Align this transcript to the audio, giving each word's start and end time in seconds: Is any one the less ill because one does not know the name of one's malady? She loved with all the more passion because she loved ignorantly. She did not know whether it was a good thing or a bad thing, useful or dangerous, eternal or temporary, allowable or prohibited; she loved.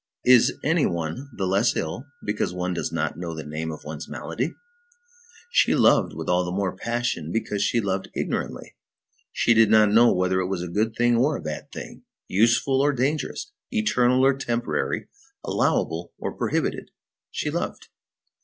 Is 0.25 0.53
any 0.63 0.87
one 0.87 1.29
the 1.31 1.45
less 1.45 1.75
ill 1.75 2.07
because 2.25 2.55
one 2.55 2.73
does 2.73 2.91
not 2.91 3.19
know 3.19 3.35
the 3.35 3.45
name 3.45 3.71
of 3.71 3.83
one's 3.83 4.09
malady? 4.09 4.55
She 5.51 5.75
loved 5.75 6.13
with 6.15 6.27
all 6.27 6.43
the 6.43 6.51
more 6.51 6.75
passion 6.75 7.31
because 7.31 7.61
she 7.61 7.79
loved 7.79 8.09
ignorantly. 8.15 8.75
She 9.31 9.53
did 9.53 9.69
not 9.69 9.91
know 9.91 10.11
whether 10.11 10.39
it 10.39 10.47
was 10.47 10.63
a 10.63 10.67
good 10.67 10.95
thing 10.95 11.17
or 11.17 11.35
a 11.35 11.39
bad 11.43 11.71
thing, 11.71 12.01
useful 12.27 12.81
or 12.81 12.93
dangerous, 12.93 13.51
eternal 13.69 14.25
or 14.25 14.33
temporary, 14.33 15.07
allowable 15.43 16.13
or 16.17 16.31
prohibited; 16.35 16.89
she 17.29 17.51
loved. 17.51 17.89